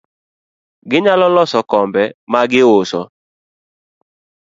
[0.89, 3.01] Ginyalo loso kembe ma giuso